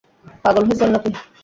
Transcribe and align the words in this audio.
পাগল 0.43 0.63
হইছেন 0.67 0.89
নাকি? 0.93 1.09